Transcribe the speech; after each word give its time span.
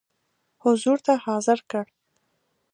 حضور 0.63 0.97
ته 1.05 1.13
حاضر 1.25 1.59
کړ. 1.71 1.85